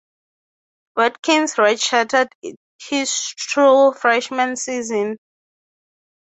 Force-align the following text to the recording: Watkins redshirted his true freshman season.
Watkins 0.95 1.53
redshirted 1.59 2.29
his 2.79 3.13
true 3.37 3.93
freshman 3.93 4.55
season. 4.55 5.17